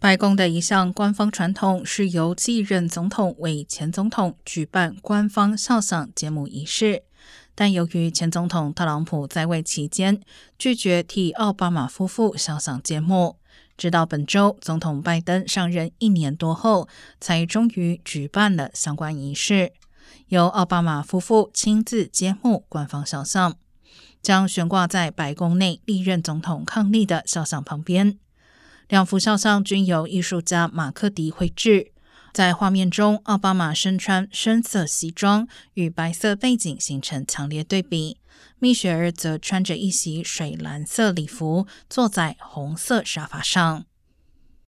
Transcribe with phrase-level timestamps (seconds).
[0.00, 7.02] 白宫的一项官方传统是由继任总统为前总统举办官方肖像揭幕仪式，
[7.54, 10.22] 但由于前总统特朗普在位期间
[10.58, 13.36] 拒绝替奥巴马夫妇肖像揭幕，
[13.76, 16.88] 直到本周总统拜登上任一年多后，
[17.20, 19.74] 才终于举办了相关仪式，
[20.28, 23.54] 由奥巴马夫妇亲自揭幕官方肖像。
[24.22, 28.18] 将悬挂在白宫内历任总统伉俪的肖像旁边，
[28.90, 31.92] 两幅肖像均由艺术家马克迪绘制。
[32.32, 38.16] 在画面中，奥巴马身穿深色西装，与白色背景形成强烈对比；
[38.58, 43.84] 蜜雪儿则穿着一袭水蓝色礼服，坐在红色沙发上。